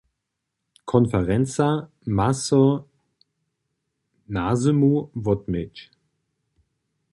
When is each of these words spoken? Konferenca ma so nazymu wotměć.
Konferenca 0.91 1.67
ma 2.15 2.27
so 2.45 2.63
nazymu 4.35 4.93
wotměć. 5.23 5.75